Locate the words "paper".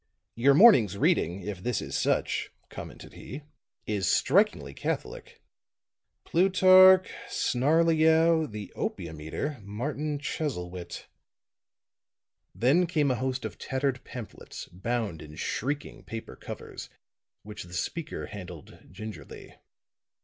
16.03-16.35